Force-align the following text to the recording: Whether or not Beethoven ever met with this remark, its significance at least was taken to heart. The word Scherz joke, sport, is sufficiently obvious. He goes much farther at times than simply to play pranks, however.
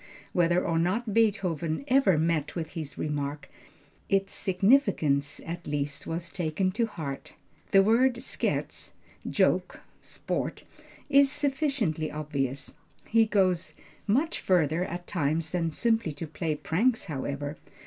Whether 0.33 0.65
or 0.65 0.79
not 0.79 1.13
Beethoven 1.13 1.85
ever 1.87 2.17
met 2.17 2.55
with 2.55 2.73
this 2.73 2.97
remark, 2.97 3.47
its 4.09 4.33
significance 4.33 5.39
at 5.45 5.67
least 5.67 6.07
was 6.07 6.31
taken 6.31 6.71
to 6.71 6.87
heart. 6.87 7.33
The 7.69 7.83
word 7.83 8.15
Scherz 8.15 8.93
joke, 9.29 9.81
sport, 10.01 10.63
is 11.07 11.31
sufficiently 11.31 12.11
obvious. 12.11 12.73
He 13.09 13.27
goes 13.27 13.75
much 14.07 14.39
farther 14.39 14.83
at 14.85 15.05
times 15.05 15.51
than 15.51 15.69
simply 15.69 16.13
to 16.13 16.25
play 16.25 16.55
pranks, 16.55 17.05
however. 17.05 17.57